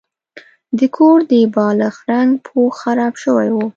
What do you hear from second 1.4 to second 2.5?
بالښت رنګه